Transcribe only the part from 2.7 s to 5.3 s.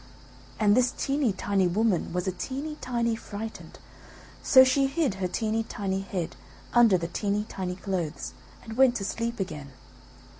tiny frightened, so she hid her